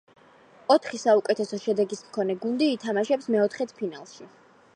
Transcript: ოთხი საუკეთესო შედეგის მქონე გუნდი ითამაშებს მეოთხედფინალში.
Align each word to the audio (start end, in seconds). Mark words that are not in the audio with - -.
ოთხი 0.75 0.99
საუკეთესო 1.01 1.59
შედეგის 1.65 2.03
მქონე 2.07 2.39
გუნდი 2.47 2.71
ითამაშებს 2.79 3.31
მეოთხედფინალში. 3.37 4.31